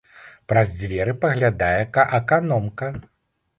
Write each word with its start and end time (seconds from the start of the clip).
Праз 0.53 0.73
дзверы 0.79 1.13
паглядае 1.27 1.79
аканомка. 2.19 2.93